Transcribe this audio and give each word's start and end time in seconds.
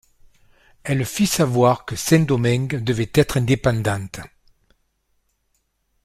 Elle 0.81 1.05
fit 1.05 1.27
savoir 1.27 1.85
que 1.85 1.95
Saint-Domingue 1.95 2.83
devait 2.83 3.11
être 3.13 3.37
indépendante. 3.37 4.19